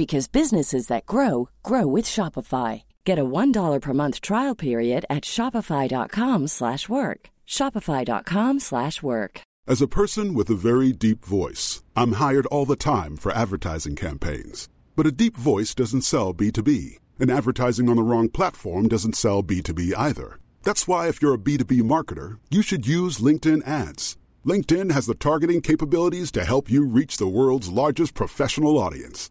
because 0.00 0.28
businesses 0.40 0.86
that 0.86 1.04
grow 1.04 1.50
grow 1.62 1.86
with 1.86 2.06
Shopify. 2.06 2.84
Get 3.04 3.18
a 3.18 3.30
$1 3.40 3.80
per 3.80 3.92
month 3.92 4.16
trial 4.28 4.54
period 4.54 5.02
at 5.16 5.24
shopify.com/work. 5.34 7.20
shopify.com/work. 7.56 9.34
As 9.72 9.82
a 9.82 9.94
person 10.00 10.26
with 10.38 10.48
a 10.50 10.62
very 10.70 10.90
deep 11.06 11.20
voice, 11.38 11.82
I'm 11.94 12.12
hired 12.24 12.46
all 12.46 12.66
the 12.66 12.82
time 12.94 13.12
for 13.22 13.30
advertising 13.42 13.96
campaigns. 14.06 14.68
But 14.96 15.10
a 15.10 15.18
deep 15.22 15.36
voice 15.36 15.74
doesn't 15.80 16.08
sell 16.12 16.32
B2B, 16.40 16.98
and 17.20 17.30
advertising 17.30 17.86
on 17.90 17.96
the 17.96 18.08
wrong 18.10 18.28
platform 18.38 18.88
doesn't 18.88 19.20
sell 19.24 19.42
B2B 19.42 19.94
either. 20.08 20.28
That's 20.62 20.88
why 20.88 21.08
if 21.08 21.20
you're 21.20 21.40
a 21.40 21.46
B2B 21.48 21.82
marketer, 21.94 22.38
you 22.50 22.62
should 22.62 22.86
use 22.86 23.24
LinkedIn 23.26 23.62
ads. 23.66 24.16
LinkedIn 24.46 24.92
has 24.92 25.04
the 25.06 25.20
targeting 25.28 25.60
capabilities 25.60 26.32
to 26.32 26.44
help 26.52 26.70
you 26.70 26.86
reach 26.86 27.18
the 27.18 27.34
world's 27.38 27.68
largest 27.82 28.14
professional 28.14 28.78
audience. 28.78 29.30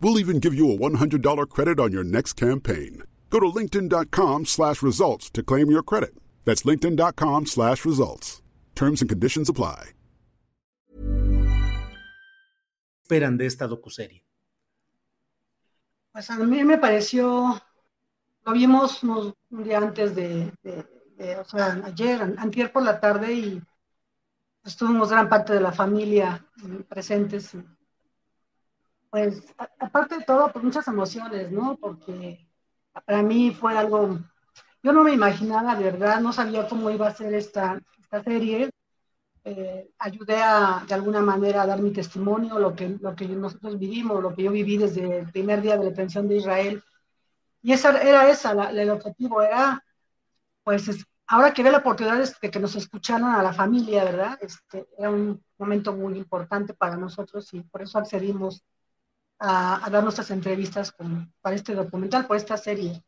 We'll 0.00 0.18
even 0.18 0.38
give 0.38 0.54
you 0.54 0.70
a 0.70 0.76
$100 0.76 1.48
credit 1.48 1.80
on 1.80 1.92
your 1.92 2.04
next 2.04 2.34
campaign. 2.34 3.02
Go 3.30 3.40
to 3.40 3.46
linkedin.com 3.46 4.46
slash 4.46 4.82
results 4.82 5.30
to 5.30 5.42
claim 5.42 5.70
your 5.70 5.82
credit. 5.82 6.14
That's 6.44 6.62
linkedin.com 6.62 7.46
slash 7.46 7.84
results. 7.84 8.42
Terms 8.74 9.00
and 9.00 9.08
conditions 9.08 9.48
apply. 9.48 9.90
Esperan 13.04 13.36
de 13.36 13.46
esta 13.46 13.66
docuserie. 13.66 14.24
Pues 16.12 16.30
a 16.30 16.38
mí 16.38 16.64
me 16.64 16.78
pareció, 16.78 17.60
lo 18.46 18.52
vimos 18.52 19.02
unos, 19.02 19.34
un 19.50 19.64
día 19.64 19.78
antes 19.78 20.14
de, 20.14 20.52
de, 20.62 20.86
de, 21.16 21.36
o 21.36 21.44
sea, 21.44 21.82
ayer, 21.84 22.22
antier 22.38 22.72
por 22.72 22.82
la 22.82 23.00
tarde 23.00 23.32
y 23.34 23.62
estuvimos 24.64 25.10
gran 25.10 25.28
parte 25.28 25.52
de 25.52 25.60
la 25.60 25.72
familia 25.72 26.46
presentes. 26.88 27.56
Pues 29.14 29.44
aparte 29.78 30.18
de 30.18 30.24
todo, 30.24 30.50
pues 30.50 30.64
muchas 30.64 30.88
emociones, 30.88 31.48
¿no? 31.52 31.76
Porque 31.76 32.48
para 33.06 33.22
mí 33.22 33.52
fue 33.52 33.78
algo, 33.78 34.18
yo 34.82 34.92
no 34.92 35.04
me 35.04 35.12
imaginaba, 35.12 35.76
de 35.76 35.84
verdad, 35.84 36.20
no 36.20 36.32
sabía 36.32 36.66
cómo 36.66 36.90
iba 36.90 37.06
a 37.06 37.14
ser 37.14 37.32
esta, 37.32 37.80
esta 38.00 38.24
serie. 38.24 38.70
Eh, 39.44 39.88
ayudé 40.00 40.42
a, 40.42 40.84
de 40.88 40.94
alguna 40.94 41.20
manera 41.20 41.62
a 41.62 41.66
dar 41.66 41.80
mi 41.80 41.92
testimonio, 41.92 42.58
lo 42.58 42.74
que, 42.74 42.88
lo 43.00 43.14
que 43.14 43.28
nosotros 43.28 43.78
vivimos, 43.78 44.20
lo 44.20 44.34
que 44.34 44.42
yo 44.42 44.50
viví 44.50 44.78
desde 44.78 45.20
el 45.20 45.30
primer 45.30 45.62
día 45.62 45.76
de 45.76 45.84
la 45.84 45.90
detención 45.90 46.26
de 46.26 46.38
Israel. 46.38 46.82
Y 47.62 47.72
esa 47.72 47.96
era 48.02 48.28
esa, 48.28 48.68
el 48.70 48.90
objetivo 48.90 49.42
era, 49.42 49.80
pues, 50.64 50.88
es, 50.88 51.06
ahora 51.28 51.54
que 51.54 51.62
ve 51.62 51.70
la 51.70 51.78
oportunidad 51.78 52.18
de 52.18 52.50
que 52.50 52.58
nos 52.58 52.74
escucharan 52.74 53.32
a 53.36 53.44
la 53.44 53.52
familia, 53.52 54.02
¿verdad? 54.02 54.38
Este, 54.40 54.88
era 54.98 55.10
un 55.10 55.40
momento 55.56 55.92
muy 55.92 56.18
importante 56.18 56.74
para 56.74 56.96
nosotros 56.96 57.54
y 57.54 57.60
por 57.60 57.80
eso 57.80 57.96
accedimos 58.00 58.64
a, 59.38 59.84
a 59.84 59.90
dar 59.90 60.02
nuestras 60.02 60.30
entrevistas 60.30 60.92
con, 60.92 61.32
para 61.40 61.56
este 61.56 61.74
documental, 61.74 62.26
por 62.26 62.36
esta 62.36 62.56
serie. 62.56 63.02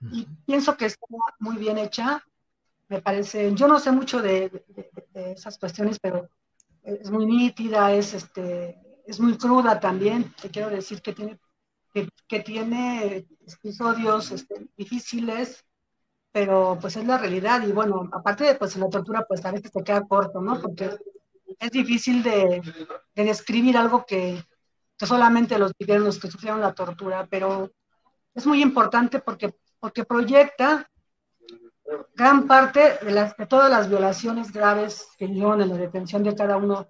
Y 0.00 0.26
pienso 0.46 0.76
que 0.76 0.86
está 0.86 1.06
muy 1.38 1.56
bien 1.56 1.78
hecha, 1.78 2.22
me 2.88 3.00
parece, 3.00 3.54
yo 3.54 3.66
no 3.66 3.78
sé 3.80 3.90
mucho 3.90 4.20
de, 4.20 4.50
de, 4.68 4.90
de, 5.12 5.32
esas 5.32 5.58
cuestiones, 5.58 5.98
pero 5.98 6.28
es 6.82 7.10
muy 7.10 7.26
nítida, 7.26 7.92
es, 7.92 8.14
este, 8.14 8.78
es 9.06 9.18
muy 9.18 9.36
cruda 9.36 9.80
también, 9.80 10.32
te 10.40 10.50
quiero 10.50 10.70
decir 10.70 11.00
que 11.00 11.12
tiene, 11.12 11.38
que, 11.92 12.08
que 12.28 12.40
tiene 12.40 13.26
episodios 13.46 14.30
este, 14.30 14.68
difíciles, 14.76 15.64
pero 16.30 16.78
pues 16.80 16.96
es 16.96 17.06
la 17.06 17.18
realidad 17.18 17.66
y 17.66 17.72
bueno, 17.72 18.08
aparte 18.12 18.44
de 18.44 18.54
pues 18.56 18.76
la 18.76 18.90
tortura 18.90 19.24
pues 19.26 19.44
a 19.44 19.52
veces 19.52 19.72
te 19.72 19.82
queda 19.82 20.06
corto, 20.06 20.40
¿no? 20.40 20.60
Porque 20.60 20.90
es 21.58 21.70
difícil 21.70 22.22
de, 22.22 22.60
de 23.14 23.24
describir 23.24 23.76
algo 23.78 24.04
que, 24.04 24.34
que 24.34 24.55
solamente 25.04 25.58
los 25.58 25.72
vivieron 25.78 26.04
los 26.04 26.18
que 26.18 26.30
sufrieron 26.30 26.60
la 26.60 26.72
tortura, 26.72 27.26
pero 27.28 27.70
es 28.34 28.46
muy 28.46 28.62
importante 28.62 29.18
porque, 29.18 29.54
porque 29.78 30.04
proyecta 30.04 30.88
gran 32.14 32.46
parte 32.46 32.98
de, 33.02 33.12
las, 33.12 33.36
de 33.36 33.46
todas 33.46 33.70
las 33.70 33.88
violaciones 33.88 34.52
graves 34.52 35.08
que 35.18 35.26
vieron 35.26 35.60
en 35.60 35.68
la 35.68 35.76
detención 35.76 36.22
de 36.22 36.34
cada 36.34 36.56
uno 36.56 36.88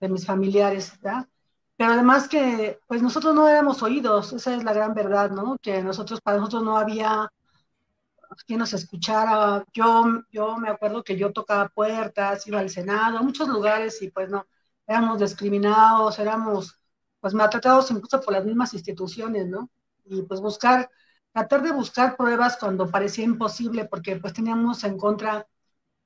de 0.00 0.08
mis 0.08 0.26
familiares, 0.26 0.92
¿verdad? 1.00 1.28
Pero 1.76 1.92
además 1.92 2.28
que, 2.28 2.78
pues 2.86 3.02
nosotros 3.02 3.34
no 3.34 3.48
éramos 3.48 3.82
oídos, 3.82 4.32
esa 4.32 4.54
es 4.54 4.64
la 4.64 4.72
gran 4.72 4.94
verdad, 4.94 5.30
¿no? 5.30 5.56
Que 5.60 5.82
nosotros, 5.82 6.20
para 6.20 6.38
nosotros 6.38 6.62
no 6.62 6.76
había 6.76 7.30
quien 8.46 8.58
nos 8.58 8.72
escuchara. 8.72 9.64
Yo, 9.72 10.22
yo 10.30 10.56
me 10.56 10.68
acuerdo 10.68 11.04
que 11.04 11.16
yo 11.16 11.32
tocaba 11.32 11.68
puertas, 11.68 12.46
iba 12.46 12.58
al 12.58 12.70
Senado, 12.70 13.18
a 13.18 13.22
muchos 13.22 13.48
lugares 13.48 14.00
y 14.02 14.10
pues 14.10 14.28
no, 14.28 14.46
éramos 14.86 15.20
discriminados, 15.20 16.18
éramos 16.18 16.78
pues 17.24 17.32
maltratados 17.32 17.90
incluso 17.90 18.20
por 18.20 18.34
las 18.34 18.44
mismas 18.44 18.74
instituciones, 18.74 19.46
¿no? 19.48 19.70
Y 20.04 20.20
pues 20.24 20.42
buscar 20.42 20.90
tratar 21.32 21.62
de 21.62 21.72
buscar 21.72 22.18
pruebas 22.18 22.58
cuando 22.58 22.90
parecía 22.90 23.24
imposible, 23.24 23.86
porque 23.86 24.16
pues 24.16 24.34
teníamos 24.34 24.84
en 24.84 24.98
contra 24.98 25.46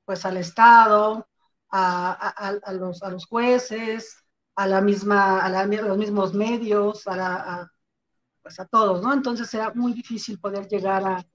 pues 0.05 0.25
al 0.25 0.37
Estado, 0.37 1.27
a, 1.71 2.13
a, 2.13 2.49
a, 2.63 2.73
los, 2.73 3.03
a 3.03 3.11
los, 3.11 3.27
jueces, 3.27 4.17
a 4.55 4.69
la 4.69 4.81
misma, 4.81 5.41
a, 5.41 5.49
la, 5.49 5.67
los 5.67 5.99
mismos 5.99 6.35
medios, 6.35 7.05
a, 7.09 7.17
la, 7.17 7.73
pues 8.41 8.61
a 8.61 8.67
todos, 8.67 9.03
¿no? 9.03 9.13
Entonces 9.13 9.53
era 9.53 9.73
muy 9.75 9.95
difícil 9.95 10.39
poder 10.39 10.69
llegar 10.69 11.05
a, 11.05 11.27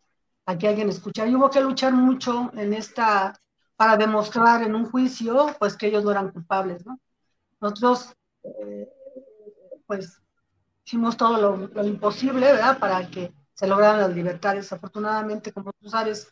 a 0.46 0.58
que 0.58 0.70
alguien 0.70 0.88
escuchara. 0.88 1.28
Y 1.30 1.36
hubo 1.36 1.50
que 1.50 1.60
luchar 1.60 1.92
mucho 1.92 2.52
en 2.54 2.74
esta, 2.74 3.38
para 3.76 3.98
demostrar 3.98 4.64
en 4.64 4.76
un 4.76 4.90
juicio, 4.90 5.48
pues 5.60 5.76
que 5.76 5.88
ellos 5.88 6.06
no 6.06 6.12
eran 6.12 6.32
culpables, 6.32 6.86
¿no? 6.86 7.02
Nosotros, 7.60 8.16
eh, 8.44 8.93
pues, 9.86 10.22
hicimos 10.86 11.18
todo 11.18 11.70
lo, 11.74 11.84
imposible, 11.86 12.52
¿verdad? 12.52 12.80
Para 12.80 13.08
que 13.10 13.34
se 13.54 13.68
lograron 13.68 14.02
las 14.02 14.14
libertades. 14.14 14.72
Afortunadamente, 14.74 15.52
como 15.52 15.72
tú 15.74 15.90
sabes, 15.90 16.32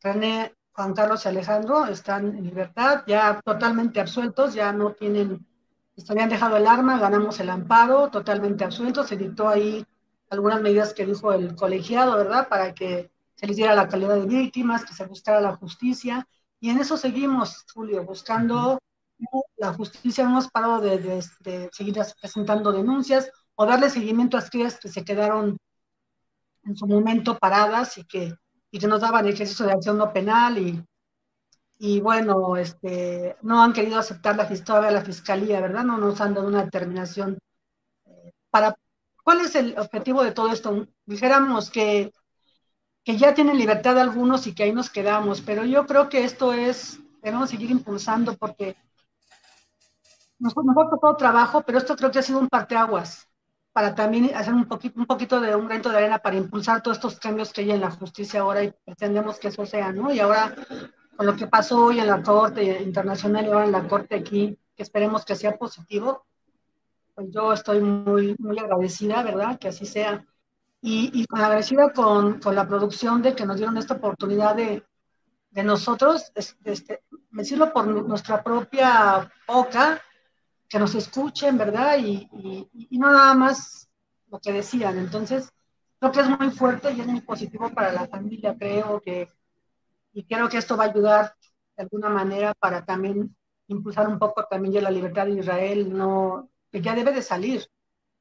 René, 0.00 0.54
Juan 0.72 0.94
Carlos 0.94 1.24
y 1.24 1.28
Alejandro 1.28 1.86
están 1.86 2.36
en 2.36 2.44
libertad, 2.44 3.04
ya 3.06 3.40
totalmente 3.44 4.00
absueltos, 4.00 4.54
ya 4.54 4.72
no 4.72 4.92
tienen, 4.92 5.46
les 5.94 6.10
habían 6.10 6.30
dejado 6.30 6.56
el 6.56 6.66
arma, 6.66 6.98
ganamos 6.98 7.38
el 7.40 7.50
amparo, 7.50 8.08
totalmente 8.08 8.64
absueltos, 8.64 9.08
se 9.08 9.16
dictó 9.16 9.48
ahí 9.48 9.84
algunas 10.30 10.62
medidas 10.62 10.94
que 10.94 11.04
dijo 11.04 11.32
el 11.32 11.54
colegiado, 11.54 12.16
¿verdad? 12.16 12.48
Para 12.48 12.72
que 12.72 13.10
se 13.34 13.46
les 13.46 13.56
diera 13.56 13.74
la 13.74 13.88
calidad 13.88 14.14
de 14.14 14.26
víctimas, 14.26 14.84
que 14.84 14.94
se 14.94 15.04
buscara 15.04 15.42
la 15.42 15.56
justicia, 15.56 16.26
y 16.58 16.70
en 16.70 16.78
eso 16.78 16.96
seguimos, 16.96 17.66
Julio, 17.74 18.04
buscando 18.04 18.78
la 19.56 19.72
justicia, 19.72 20.24
no 20.24 20.30
hemos 20.30 20.48
parado 20.48 20.80
de, 20.80 20.98
de, 20.98 21.24
de 21.40 21.70
seguir 21.72 21.96
presentando 22.20 22.72
denuncias 22.72 23.30
o 23.54 23.66
darle 23.66 23.90
seguimiento 23.90 24.36
a 24.36 24.40
aquellas 24.40 24.78
que 24.78 24.88
se 24.88 25.04
quedaron 25.04 25.58
en 26.64 26.76
su 26.76 26.86
momento 26.86 27.38
paradas 27.38 27.98
y 27.98 28.04
que, 28.04 28.34
y 28.70 28.78
que 28.78 28.86
nos 28.86 29.00
daban 29.00 29.26
ejercicio 29.26 29.66
de 29.66 29.72
acción 29.72 29.98
no 29.98 30.12
penal 30.12 30.58
y, 30.58 30.84
y 31.78 32.00
bueno, 32.00 32.56
este, 32.56 33.36
no 33.42 33.62
han 33.62 33.72
querido 33.72 33.98
aceptar 33.98 34.36
la, 34.36 34.48
todavía 34.48 34.90
la 34.90 35.04
fiscalía, 35.04 35.60
¿verdad? 35.60 35.84
No 35.84 35.98
nos 35.98 36.20
han 36.20 36.34
dado 36.34 36.46
una 36.46 36.64
determinación 36.64 37.38
eh, 38.06 38.32
para... 38.50 38.74
¿Cuál 39.24 39.40
es 39.40 39.54
el 39.54 39.78
objetivo 39.78 40.24
de 40.24 40.32
todo 40.32 40.50
esto? 40.50 40.86
Dijéramos 41.06 41.70
que 41.70 42.12
que 43.04 43.16
ya 43.16 43.34
tienen 43.34 43.58
libertad 43.58 43.98
algunos 43.98 44.46
y 44.46 44.54
que 44.54 44.62
ahí 44.64 44.72
nos 44.72 44.90
quedamos, 44.90 45.40
pero 45.40 45.64
yo 45.64 45.86
creo 45.86 46.08
que 46.08 46.24
esto 46.24 46.52
es, 46.52 47.00
debemos 47.22 47.50
seguir 47.50 47.70
impulsando 47.70 48.36
porque 48.36 48.76
nos, 50.42 50.56
nos 50.56 50.76
ha 50.76 50.90
costado 50.90 51.16
trabajo, 51.16 51.62
pero 51.62 51.78
esto 51.78 51.96
creo 51.96 52.10
que 52.10 52.18
ha 52.18 52.22
sido 52.22 52.40
un 52.40 52.48
parteaguas 52.48 53.28
para 53.72 53.94
también 53.94 54.34
hacer 54.34 54.52
un 54.52 54.66
poquito, 54.66 55.00
un 55.00 55.06
poquito 55.06 55.40
de 55.40 55.54
un 55.54 55.66
granito 55.66 55.88
de 55.88 55.96
arena 55.96 56.18
para 56.18 56.36
impulsar 56.36 56.82
todos 56.82 56.98
estos 56.98 57.18
cambios 57.18 57.52
que 57.52 57.62
hay 57.62 57.70
en 57.70 57.80
la 57.80 57.90
justicia 57.90 58.40
ahora 58.40 58.64
y 58.64 58.74
pretendemos 58.84 59.38
que 59.38 59.48
eso 59.48 59.64
sea, 59.64 59.92
¿no? 59.92 60.12
Y 60.12 60.20
ahora, 60.20 60.54
con 61.16 61.26
lo 61.26 61.36
que 61.36 61.46
pasó 61.46 61.86
hoy 61.86 62.00
en 62.00 62.08
la 62.08 62.22
Corte 62.22 62.82
Internacional 62.82 63.46
y 63.46 63.48
ahora 63.48 63.64
en 63.64 63.72
la 63.72 63.88
Corte 63.88 64.16
aquí, 64.16 64.58
que 64.76 64.82
esperemos 64.82 65.24
que 65.24 65.36
sea 65.36 65.56
positivo, 65.56 66.26
pues 67.14 67.28
yo 67.30 67.52
estoy 67.52 67.80
muy, 67.80 68.34
muy 68.38 68.58
agradecida, 68.58 69.22
¿verdad? 69.22 69.58
Que 69.58 69.68
así 69.68 69.86
sea. 69.86 70.24
Y, 70.82 71.20
y 71.20 71.24
agradecida 71.30 71.92
con, 71.92 72.40
con, 72.40 72.54
la 72.56 72.66
producción 72.66 73.22
de 73.22 73.34
que 73.34 73.46
nos 73.46 73.56
dieron 73.56 73.78
esta 73.78 73.94
oportunidad 73.94 74.56
de, 74.56 74.84
de 75.50 75.62
nosotros, 75.62 76.32
este, 76.34 77.04
decirlo 77.30 77.72
por 77.72 77.86
nuestra 77.86 78.42
propia 78.42 79.30
boca, 79.46 80.02
que 80.72 80.78
nos 80.78 80.94
escuchen, 80.94 81.58
¿verdad? 81.58 81.98
Y, 81.98 82.26
y, 82.72 82.98
no 82.98 83.12
nada 83.12 83.34
más 83.34 83.90
lo 84.30 84.40
que 84.40 84.54
decían. 84.54 84.96
Entonces, 84.96 85.52
creo 85.98 86.10
que 86.10 86.20
es 86.20 86.28
muy 86.30 86.50
fuerte 86.50 86.90
y 86.92 87.00
es 87.02 87.06
muy 87.06 87.20
positivo 87.20 87.68
para 87.68 87.92
la 87.92 88.08
familia, 88.08 88.56
creo 88.58 88.98
que, 89.02 89.28
y 90.14 90.24
creo 90.24 90.48
que 90.48 90.56
esto 90.56 90.74
va 90.74 90.84
a 90.84 90.88
ayudar 90.88 91.34
de 91.76 91.82
alguna 91.82 92.08
manera 92.08 92.54
para 92.54 92.86
también 92.86 93.36
impulsar 93.66 94.08
un 94.08 94.18
poco 94.18 94.46
también 94.46 94.72
ya 94.72 94.80
la 94.80 94.90
libertad 94.90 95.26
de 95.26 95.32
Israel, 95.32 95.92
no, 95.94 96.48
que 96.70 96.80
ya 96.80 96.94
debe 96.94 97.12
de 97.12 97.20
salir, 97.20 97.66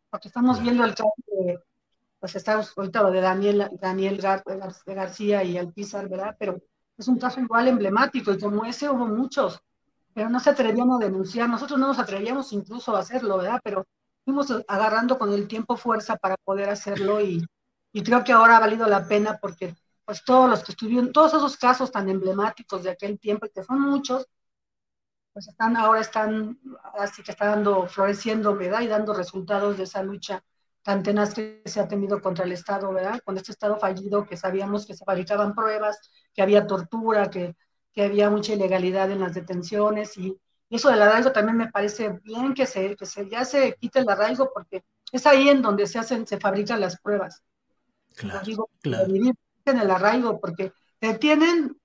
porque 0.09 0.27
estamos 0.27 0.61
viendo 0.61 0.83
el 0.83 0.93
caso 0.93 1.13
de, 1.27 1.57
pues 2.19 2.35
está 2.35 2.61
ahorita 2.75 3.01
lo 3.01 3.11
de 3.11 3.21
Daniel, 3.21 3.69
Daniel 3.79 4.17
Gar, 4.17 4.43
García 4.85 5.41
y 5.45 5.57
Alpizar, 5.57 6.09
¿verdad? 6.09 6.35
Pero 6.37 6.61
es 6.97 7.07
un 7.07 7.17
caso 7.17 7.39
igual 7.39 7.69
emblemático 7.69 8.33
y 8.33 8.39
como 8.39 8.65
ese 8.65 8.89
hubo 8.89 9.07
muchos 9.07 9.61
pero 10.13 10.29
no 10.29 10.39
se 10.39 10.49
atrevían 10.51 10.91
a 10.91 10.97
denunciar. 10.97 11.49
Nosotros 11.49 11.79
no 11.79 11.87
nos 11.87 11.99
atrevíamos 11.99 12.51
incluso 12.53 12.95
a 12.95 12.99
hacerlo, 12.99 13.37
¿verdad? 13.37 13.59
Pero 13.63 13.85
fuimos 14.25 14.47
agarrando 14.67 15.17
con 15.17 15.33
el 15.33 15.47
tiempo 15.47 15.77
fuerza 15.77 16.15
para 16.17 16.37
poder 16.37 16.69
hacerlo 16.69 17.21
y, 17.21 17.45
y 17.93 18.03
creo 18.03 18.23
que 18.23 18.31
ahora 18.33 18.57
ha 18.57 18.59
valido 18.59 18.87
la 18.87 19.07
pena 19.07 19.37
porque 19.41 19.75
pues 20.05 20.23
todos 20.25 20.49
los 20.49 20.63
que 20.63 20.73
estuvieron, 20.73 21.11
todos 21.13 21.33
esos 21.33 21.57
casos 21.57 21.91
tan 21.91 22.09
emblemáticos 22.09 22.83
de 22.83 22.91
aquel 22.91 23.19
tiempo, 23.19 23.45
y 23.45 23.49
que 23.49 23.63
son 23.63 23.79
muchos, 23.81 24.27
pues 25.33 25.47
están, 25.47 25.77
ahora 25.77 26.01
están, 26.01 26.59
así 26.99 27.23
que 27.23 27.31
está 27.31 27.47
dando, 27.47 27.87
floreciendo, 27.87 28.55
¿verdad? 28.55 28.81
Y 28.81 28.87
dando 28.87 29.13
resultados 29.13 29.77
de 29.77 29.83
esa 29.83 30.03
lucha 30.03 30.43
tan 30.83 31.03
tenaz 31.03 31.33
que 31.33 31.61
se 31.65 31.79
ha 31.79 31.87
tenido 31.87 32.21
contra 32.21 32.45
el 32.45 32.51
Estado, 32.51 32.91
¿verdad? 32.91 33.19
Con 33.23 33.37
este 33.37 33.51
Estado 33.51 33.77
fallido 33.79 34.25
que 34.25 34.35
sabíamos 34.37 34.85
que 34.85 34.95
se 34.95 35.05
fabricaban 35.05 35.53
pruebas, 35.55 35.99
que 36.33 36.41
había 36.41 36.67
tortura, 36.67 37.29
que 37.29 37.55
que 37.93 38.03
había 38.03 38.29
mucha 38.29 38.53
ilegalidad 38.53 39.11
en 39.11 39.19
las 39.19 39.33
detenciones 39.33 40.17
y 40.17 40.37
eso 40.69 40.89
del 40.89 41.01
arraigo 41.01 41.31
también 41.31 41.57
me 41.57 41.69
parece 41.69 42.19
bien 42.23 42.53
que 42.53 42.65
se, 42.65 42.95
que 42.95 43.05
se 43.05 43.29
ya 43.29 43.43
se 43.43 43.75
quite 43.75 43.99
el 43.99 44.09
arraigo 44.09 44.51
porque 44.53 44.83
es 45.11 45.25
ahí 45.25 45.49
en 45.49 45.61
donde 45.61 45.85
se 45.85 45.99
hacen, 45.99 46.25
se 46.25 46.39
fabrican 46.39 46.79
las 46.79 46.99
pruebas. 46.99 47.43
Claro, 48.15 48.41
digo, 48.45 48.69
claro. 48.81 49.13
en 49.13 49.79
el 49.79 49.91
arraigo 49.91 50.39
porque 50.39 50.71
te 50.99 51.07
detienen 51.07 51.77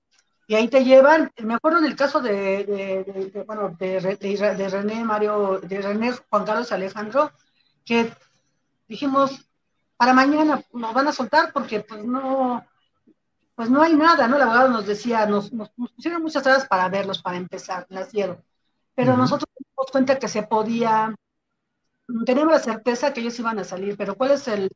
y 0.46 0.54
ahí 0.54 0.68
te 0.68 0.84
llevan. 0.84 1.32
Me 1.38 1.54
acuerdo 1.54 1.78
en 1.78 1.86
el 1.86 1.96
caso 1.96 2.20
de, 2.20 2.64
de, 2.64 3.30
de, 3.32 3.42
bueno, 3.42 3.74
de, 3.78 4.00
de, 4.00 4.68
René 4.68 5.04
Mario, 5.04 5.60
de 5.60 5.82
René 5.82 6.12
Juan 6.12 6.44
Carlos 6.44 6.70
Alejandro, 6.70 7.32
que 7.84 8.12
dijimos, 8.86 9.48
para 9.96 10.12
mañana 10.12 10.62
nos 10.72 10.94
van 10.94 11.08
a 11.08 11.12
soltar 11.12 11.52
porque 11.52 11.80
pues 11.80 12.04
no, 12.04 12.64
pues 13.56 13.70
no 13.70 13.82
hay 13.82 13.96
nada, 13.96 14.28
¿no? 14.28 14.36
El 14.36 14.42
abogado 14.42 14.68
nos 14.68 14.86
decía, 14.86 15.26
nos, 15.26 15.52
nos, 15.52 15.70
pusieron 15.70 16.22
muchas 16.22 16.46
horas 16.46 16.68
para 16.68 16.88
verlos, 16.90 17.22
para 17.22 17.38
empezar, 17.38 17.86
las 17.88 18.12
dieron. 18.12 18.44
Pero 18.94 19.12
uh 19.12 19.14
-huh. 19.14 19.18
nosotros 19.18 19.48
nos 19.58 19.66
dimos 19.66 19.90
cuenta 19.90 20.18
que 20.18 20.28
se 20.28 20.42
podía, 20.42 21.14
teníamos 22.26 22.52
la 22.52 22.60
certeza 22.60 23.12
que 23.12 23.20
ellos 23.20 23.38
iban 23.38 23.58
a 23.58 23.64
salir, 23.64 23.96
pero 23.96 24.14
¿cuál 24.14 24.32
es 24.32 24.46
el, 24.46 24.70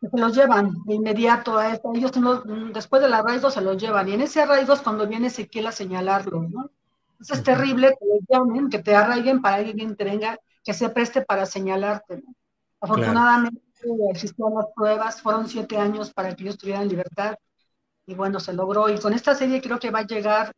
se 0.00 0.18
los 0.18 0.34
llevan 0.34 0.74
de 0.84 0.94
inmediato 0.94 1.58
a 1.58 1.72
esto, 1.72 1.92
ellos 1.94 2.16
no, 2.16 2.42
después 2.72 3.00
del 3.00 3.14
arraigo 3.14 3.50
se 3.50 3.60
los 3.60 3.80
llevan, 3.80 4.08
y 4.08 4.14
en 4.14 4.22
ese 4.22 4.42
arraigo 4.42 4.72
es 4.72 4.80
cuando 4.80 5.06
viene 5.06 5.28
Ezequiel 5.28 5.68
a 5.68 5.72
señalarlo, 5.72 6.42
¿no? 6.42 6.70
Eso 7.20 7.34
es 7.34 7.42
terrible 7.42 7.96
que 7.98 8.04
los 8.04 8.18
llamen, 8.28 8.68
que 8.68 8.80
te 8.80 8.94
arraiguen 8.94 9.40
para 9.40 9.62
que 9.62 9.70
alguien 9.70 9.96
te 9.96 10.04
venga, 10.04 10.38
que 10.62 10.74
se 10.74 10.88
preste 10.90 11.22
para 11.22 11.46
señalarte, 11.46 12.16
¿no? 12.16 12.34
Afortunadamente 12.80 13.62
claro. 13.80 14.10
existían 14.10 14.54
las 14.54 14.66
pruebas, 14.74 15.22
fueron 15.22 15.48
siete 15.48 15.78
años 15.78 16.12
para 16.12 16.34
que 16.34 16.42
ellos 16.42 16.58
tuvieran 16.58 16.88
libertad, 16.88 17.36
y 18.06 18.14
bueno, 18.14 18.40
se 18.40 18.52
logró. 18.52 18.88
Y 18.88 18.98
con 18.98 19.12
esta 19.12 19.34
serie 19.34 19.60
creo 19.60 19.78
que 19.78 19.90
va 19.90 20.00
a 20.00 20.06
llegar 20.06 20.52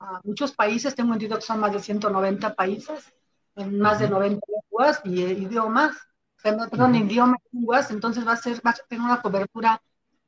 a 0.00 0.20
muchos 0.24 0.52
países, 0.52 0.94
tengo 0.94 1.12
entendido 1.12 1.38
que 1.38 1.44
son 1.44 1.60
más 1.60 1.72
de 1.72 1.80
190 1.80 2.54
países, 2.54 3.12
en 3.56 3.78
más 3.78 3.94
uh 3.94 3.96
-huh. 3.96 4.00
de 4.00 4.10
90 4.10 4.46
lenguas 4.48 5.00
y 5.04 5.22
eh, 5.22 5.32
idiomas, 5.32 5.96
perdón, 6.42 6.68
uh 6.72 6.96
-huh. 6.96 7.04
idiomas 7.04 7.40
y 7.52 7.56
lenguas, 7.58 7.90
entonces 7.90 8.26
va 8.26 8.32
a 8.32 8.36
ser, 8.36 8.60
va 8.66 8.70
a 8.70 8.74
tener 8.88 9.04
una 9.04 9.20
cobertura 9.20 9.80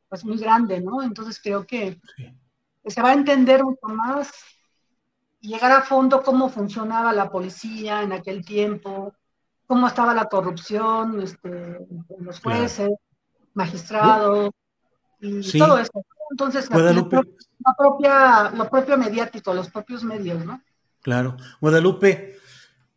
pues 0.09 0.25
muy 0.25 0.37
grande, 0.37 0.81
¿no? 0.81 1.03
Entonces 1.03 1.41
creo 1.43 1.67
que 1.67 1.99
sí. 2.17 2.37
se 2.85 3.03
va 3.03 3.11
a 3.11 3.15
entender 3.15 3.65
mucho 3.65 3.87
más 3.87 4.31
y 5.41 5.49
llegar 5.49 5.73
a 5.73 5.83
fondo 5.83 6.23
cómo 6.23 6.51
funcionaba 6.51 7.13
la 7.15 7.31
policía 7.31 8.03
en 8.03 8.13
aquel 8.13 8.45
tiempo, 8.45 9.15
cómo 9.67 9.87
estaba 9.87 10.13
la 10.13 10.27
corrupción, 10.27 11.23
este, 11.23 11.79
los 12.19 12.41
jueces, 12.41 12.89
claro. 12.89 13.01
magistrados, 13.55 14.51
y 15.21 15.43
sí. 15.43 15.59
todo 15.59 15.79
eso. 15.79 16.05
Entonces, 16.33 16.67
Guadalupe. 16.71 17.17
La, 17.17 17.75
propia, 17.77 18.51
lo 18.57 18.71
propio 18.71 18.97
mediático, 18.97 19.53
los 19.53 19.69
propios 19.69 20.03
medios, 20.03 20.45
¿no? 20.47 20.63
Claro. 21.03 21.37
Guadalupe, 21.61 22.39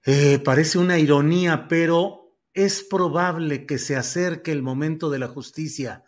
eh, 0.06 0.40
parece 0.40 0.78
una 0.78 0.98
ironía, 0.98 1.68
pero 1.68 2.38
es 2.54 2.82
probable 2.82 3.66
que 3.66 3.78
se 3.78 3.98
acerque 3.98 4.54
el 4.54 4.64
momento 4.64 5.10
de 5.10 5.20
la 5.20 5.28
justicia 5.28 6.06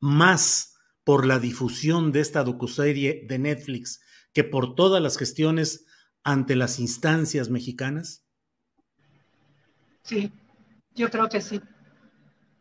más 0.00 0.74
por 1.04 1.26
la 1.26 1.38
difusión 1.38 2.10
de 2.10 2.20
esta 2.20 2.42
docuserie 2.42 3.24
de 3.28 3.38
Netflix 3.38 4.00
que 4.32 4.42
por 4.42 4.74
todas 4.74 5.00
las 5.00 5.16
gestiones 5.16 5.86
ante 6.24 6.56
las 6.56 6.80
instancias 6.80 7.50
mexicanas? 7.50 8.24
Sí, 10.02 10.32
yo 10.92 11.08
creo 11.08 11.28
que 11.28 11.40
sí. 11.40 11.60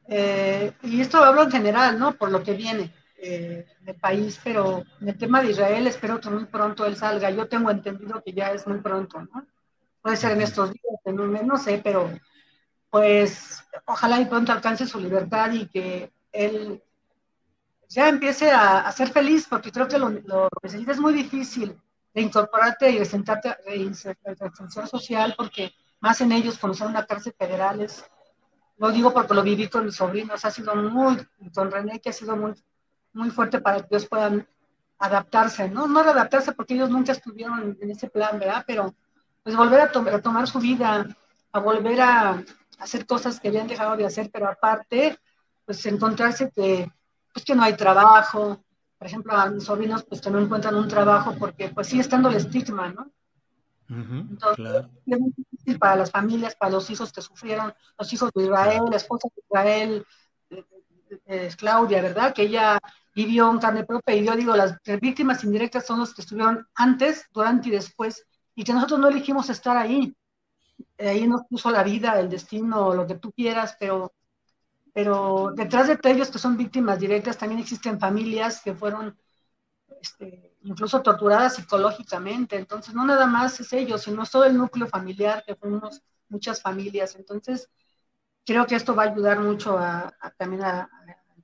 Eh, 0.08 0.72
y 0.84 1.02
esto 1.02 1.18
hablo 1.18 1.44
en 1.44 1.52
general, 1.52 1.98
¿no? 1.98 2.14
Por 2.14 2.30
lo 2.30 2.44
que 2.44 2.54
viene 2.54 2.94
eh, 3.24 3.94
país, 4.02 4.40
pero 4.44 4.84
en 5.02 5.10
el 5.10 5.18
tema 5.18 5.42
de 5.42 5.52
Israel 5.52 5.88
espero 5.88 6.20
que 6.20 6.30
muy 6.30 6.46
pronto 6.46 6.86
él 6.86 6.96
salga. 6.96 7.30
Yo 7.30 7.48
tengo 7.48 7.72
entendido 7.72 8.22
que 8.24 8.34
ya 8.34 8.52
es 8.52 8.68
muy 8.68 8.80
pronto, 8.80 9.22
¿no? 9.22 9.46
Puede 10.02 10.18
ser 10.18 10.32
en 10.34 10.42
estos 10.42 10.72
días, 10.74 11.00
en 11.06 11.20
un 11.20 11.32
mes, 11.32 11.46
no 11.46 11.58
sé, 11.58 11.80
pero 11.84 12.12
pues 12.90 13.64
ojalá 13.86 14.20
y 14.20 14.26
pronto 14.26 14.52
alcance 14.52 14.86
su 14.86 15.00
libertad 15.00 15.52
y 15.54 15.68
que 15.68 16.12
él 16.32 16.84
ya 17.88 18.10
empiece 18.10 18.52
a, 18.52 18.80
a 18.82 18.92
ser 18.92 19.10
feliz, 19.10 19.48
porque 19.50 19.72
creo 19.72 19.88
que 19.88 19.98
lo, 19.98 20.10
lo 20.10 20.50
necesita 20.62 20.92
es 20.92 21.00
muy 21.00 21.14
difícil 21.14 21.78
de 22.14 22.22
incorporarte 22.22 22.92
y 22.92 23.00
de 23.00 23.06
sentarte 23.06 23.50
a 23.50 23.58
reinserción 23.66 24.88
social, 24.88 25.34
porque 25.38 25.72
más 26.00 26.20
en 26.22 26.32
ellos, 26.32 26.58
cuando 26.60 26.78
son 26.78 26.90
una 26.90 27.06
cárcel 27.06 27.34
federal, 27.38 27.82
es, 27.82 28.04
lo 28.78 28.92
digo 28.92 29.14
porque 29.14 29.34
lo 29.34 29.44
viví 29.44 29.70
con 29.70 29.86
mis 29.86 29.96
sobrinos, 29.96 30.44
ha 30.44 30.52
sido 30.52 30.76
muy, 30.76 31.26
con 31.54 31.72
René, 31.72 32.00
que 32.02 32.10
ha 32.10 32.14
sido 32.14 32.36
muy 32.36 32.54
muy 33.14 33.30
fuerte 33.30 33.60
para 33.60 33.80
que 33.80 33.88
ellos 33.92 34.08
puedan 34.08 34.48
adaptarse, 35.00 35.70
¿no? 35.70 35.88
No 35.88 36.00
adaptarse 36.00 36.54
porque 36.54 36.76
ellos 36.76 36.90
nunca 36.90 37.12
estuvieron 37.12 37.78
en 37.82 37.90
ese 37.92 38.10
plan, 38.10 38.40
¿verdad? 38.40 38.64
Pero 38.66 38.94
pues 39.44 39.56
volver 39.56 39.82
a, 39.82 39.92
to 39.92 40.00
a 40.00 40.22
tomar 40.22 40.48
su 40.48 40.60
vida, 40.60 41.06
a 41.52 41.60
volver 41.60 42.02
a 42.02 42.44
hacer 42.80 43.06
cosas 43.06 43.40
que 43.40 43.50
habían 43.50 43.68
dejado 43.68 43.96
de 43.98 44.06
hacer, 44.06 44.30
pero 44.32 44.48
aparte, 44.48 45.18
pues 45.66 45.86
encontrarse 45.86 46.52
que, 46.52 46.90
pues 47.34 47.46
que 47.46 47.56
no 47.56 47.64
hay 47.64 47.76
trabajo, 47.76 48.64
por 48.98 49.08
ejemplo, 49.08 49.34
a 49.34 49.50
mis 49.50 49.66
sobrinos 49.66 50.06
pues 50.06 50.22
que 50.22 50.30
no 50.30 50.40
encuentran 50.40 50.76
un 50.76 50.88
trabajo 50.88 51.36
porque 51.38 51.70
pues 51.70 51.88
sigue 51.88 52.02
estando 52.02 52.30
el 52.30 52.36
estigma, 52.38 52.90
¿no? 52.90 53.12
Uh 53.90 53.96
-huh, 53.96 54.30
Entonces, 54.30 54.56
claro. 54.56 54.90
es 55.06 55.20
muy 55.20 55.34
difícil 55.36 55.78
para 55.78 55.98
las 55.98 56.10
familias, 56.10 56.56
para 56.56 56.72
los 56.72 56.90
hijos 56.90 57.12
que 57.12 57.22
sufrieron, 57.22 57.74
los 58.00 58.14
hijos 58.14 58.32
de 58.34 58.44
Israel, 58.44 58.84
la 58.90 58.96
esposa 58.96 59.28
de 59.36 59.42
Israel, 59.46 60.06
eh, 61.26 61.48
eh, 61.48 61.50
Claudia, 61.58 62.02
¿verdad? 62.02 62.34
Que 62.34 62.44
ella 62.44 62.80
vivió 63.16 63.50
en 63.52 63.60
carne 63.60 63.86
propia 63.86 64.16
y 64.16 64.26
yo 64.26 64.36
digo, 64.36 64.56
las 64.56 64.78
víctimas 65.02 65.44
indirectas 65.44 65.86
son 65.86 66.00
los 66.00 66.14
que 66.14 66.22
estuvieron 66.22 66.68
antes, 66.76 67.26
durante 67.32 67.70
y 67.70 67.72
después, 67.72 68.26
y 68.56 68.64
que 68.64 68.74
nosotros 68.74 69.00
no 69.00 69.10
elegimos 69.10 69.50
estar 69.50 69.78
ahí. 69.78 70.16
Ahí 70.98 71.28
nos 71.28 71.44
puso 71.50 71.70
la 71.72 71.84
vida, 71.84 72.20
el 72.20 72.30
destino, 72.30 72.94
lo 72.94 73.06
que 73.08 73.16
tú 73.16 73.32
quieras, 73.32 73.76
pero, 73.80 74.14
pero 74.94 75.52
detrás 75.56 75.88
de 75.88 75.98
ellos 76.12 76.30
que 76.30 76.40
son 76.40 76.58
víctimas 76.58 77.00
directas 77.00 77.38
también 77.38 77.62
existen 77.62 78.00
familias 78.00 78.62
que 78.64 78.74
fueron 78.74 79.18
este, 80.02 80.58
incluso 80.64 81.02
torturadas 81.02 81.56
psicológicamente. 81.56 82.58
Entonces, 82.58 82.94
no 82.94 83.06
nada 83.06 83.26
más 83.26 83.60
es 83.60 83.72
ellos, 83.74 84.02
sino 84.04 84.24
es 84.24 84.32
todo 84.32 84.46
el 84.46 84.58
núcleo 84.58 84.88
familiar, 84.88 85.44
que 85.46 85.56
fuimos 85.56 86.02
muchas 86.30 86.62
familias. 86.62 87.16
Entonces, 87.16 87.70
creo 88.46 88.66
que 88.66 88.76
esto 88.76 88.96
va 88.96 89.04
a 89.04 89.12
ayudar 89.12 89.40
mucho 89.40 89.78
a, 89.78 90.14
a 90.20 90.30
también 90.32 90.64
al 90.64 90.88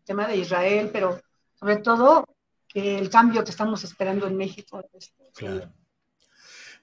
tema 0.04 0.28
de 0.28 0.38
Israel, 0.38 0.90
pero 0.92 1.22
sobre 1.60 1.78
todo 1.78 2.26
que 2.68 2.98
el 2.98 3.10
cambio 3.10 3.44
que 3.44 3.52
estamos 3.52 3.84
esperando 3.84 4.28
en 4.28 4.38
México. 4.38 4.84
Claro. 5.34 5.74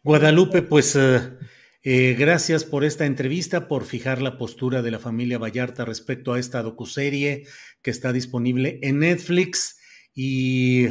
Guadalupe, 0.03 0.63
pues 0.63 0.95
eh, 0.97 1.37
eh, 1.83 2.15
gracias 2.19 2.65
por 2.65 2.85
esta 2.85 3.07
entrevista, 3.07 3.69
por 3.69 3.85
fijar 3.85 4.21
la 4.21 4.39
postura 4.39 4.83
de 4.83 4.91
la 4.91 4.99
familia 4.99 5.39
Vallarta 5.39 5.85
respecto 5.85 6.33
a 6.33 6.39
esta 6.39 6.63
docuserie 6.63 7.47
que 7.83 7.91
está 7.91 8.13
disponible 8.13 8.79
en 8.83 9.01
Netflix 9.01 9.79
y 10.15 10.87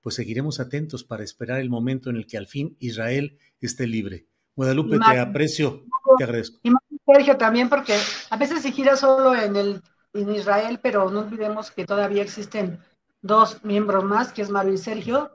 pues 0.00 0.14
seguiremos 0.16 0.60
atentos 0.60 1.04
para 1.04 1.24
esperar 1.24 1.60
el 1.60 1.70
momento 1.70 2.10
en 2.10 2.16
el 2.16 2.26
que 2.26 2.36
al 2.36 2.46
fin 2.46 2.76
Israel 2.80 3.38
esté 3.60 3.86
libre. 3.86 4.26
Guadalupe, 4.56 4.98
te 4.98 5.18
aprecio, 5.18 5.84
te 6.18 6.24
agradezco. 6.24 6.58
Y 6.62 6.70
Sergio 7.12 7.36
también, 7.36 7.68
porque 7.68 7.96
a 8.30 8.36
veces 8.36 8.62
se 8.62 8.72
gira 8.72 8.96
solo 8.96 9.34
en, 9.34 9.56
el, 9.56 9.82
en 10.12 10.34
Israel, 10.34 10.78
pero 10.82 11.10
no 11.10 11.20
olvidemos 11.20 11.70
que 11.70 11.84
todavía 11.84 12.22
existen 12.22 12.80
dos 13.22 13.62
miembros 13.64 14.04
más, 14.04 14.32
que 14.32 14.42
es 14.42 14.50
Mario 14.50 14.74
y 14.74 14.78
Sergio, 14.78 15.30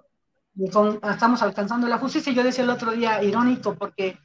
y 0.55 0.65
estamos 0.65 1.41
alcanzando 1.41 1.87
la 1.87 1.97
justicia. 1.97 2.33
Yo 2.33 2.43
decía 2.43 2.63
el 2.63 2.69
otro 2.69 2.91
día, 2.91 3.21
irónico, 3.23 3.75
porque 3.75 4.17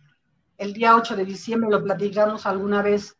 el 0.58 0.72
día 0.72 0.94
8 0.94 1.16
de 1.16 1.24
diciembre 1.24 1.70
lo 1.70 1.82
platicamos 1.82 2.46
alguna 2.46 2.82
vez, 2.82 3.16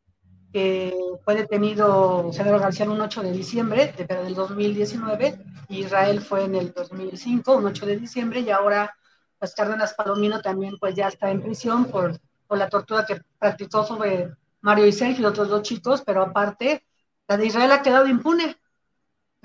que 0.53 0.95
fue 1.25 1.35
detenido 1.35 2.31
Cedro 2.33 2.59
García 2.59 2.91
un 2.91 3.01
8 3.01 3.23
de 3.23 3.33
diciembre, 3.33 3.95
de, 3.97 4.05
pero 4.05 4.25
del 4.25 4.35
2019, 4.35 5.39
y 5.69 5.81
Israel 5.81 6.21
fue 6.21 6.45
en 6.45 6.55
el 6.55 6.73
2005, 6.73 7.57
un 7.57 7.67
8 7.67 7.87
de 7.87 7.97
diciembre, 7.97 8.41
y 8.41 8.51
ahora 8.51 8.95
pues 9.39 9.55
Cárdenas 9.55 9.95
Palomino 9.95 10.43
también 10.43 10.77
pues 10.79 10.95
ya 10.95 11.09
está 11.09 11.31
en 11.31 11.41
prisión 11.41 11.87
por, 11.87 12.21
por 12.51 12.59
la 12.59 12.69
tortura 12.69 13.07
que 13.07 13.23
practicó 13.39 13.87
sobre 13.87 14.29
Mario 14.61 14.85
y 14.85 14.93
Sergio 14.93 15.23
y 15.23 15.27
otros 15.27 15.49
dos 15.49 15.63
chicos, 15.63 16.03
pero 16.05 16.21
aparte, 16.21 16.85
la 17.29 17.37
de 17.37 17.47
Israel 17.47 17.71
ha 17.71 17.81
quedado 17.81 18.09
impune 18.09 18.57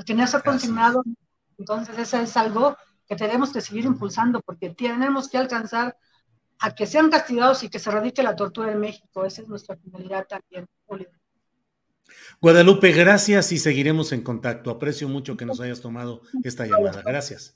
tenía 0.04 0.26
eso 0.26 0.42
consignado. 0.42 1.04
Entonces, 1.60 1.96
eso 2.00 2.18
es 2.18 2.36
algo 2.36 2.76
que 3.08 3.16
tenemos 3.16 3.54
que 3.54 3.62
seguir 3.62 3.86
impulsando 3.86 4.42
porque 4.42 4.72
tenemos 4.72 5.30
que 5.30 5.38
alcanzar 5.38 5.96
a 6.58 6.74
que 6.74 6.88
sean 6.88 7.12
castigados 7.12 7.62
y 7.62 7.70
que 7.70 7.78
se 7.78 7.92
radique 7.92 8.24
la 8.24 8.36
tortura 8.36 8.72
en 8.72 8.80
México. 8.80 9.24
Esa 9.24 9.44
es 9.44 9.48
nuestra 9.48 9.78
finalidad 9.78 10.26
también, 10.28 10.66
Guadalupe, 12.42 12.92
gracias 12.92 13.52
y 13.52 13.60
seguiremos 13.60 14.14
en 14.14 14.24
contacto. 14.24 14.72
Aprecio 14.72 15.08
mucho 15.08 15.38
que 15.38 15.46
nos 15.46 15.60
hayas 15.60 15.80
tomado 15.80 16.24
esta 16.44 16.66
llamada. 16.66 17.04
Gracias. 17.06 17.56